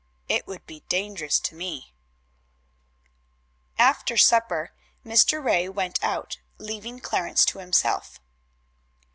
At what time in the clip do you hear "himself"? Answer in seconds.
7.59-8.19